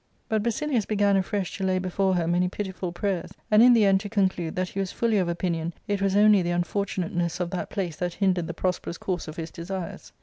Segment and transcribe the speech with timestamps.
[0.29, 3.99] But Basilius began afresh to lay before her many pitiful prayers, and in the end
[3.99, 7.69] to conclude that he was fully of opinion it was only the unfortunateness of that
[7.69, 10.11] place that hindered the prosperous course of his desires.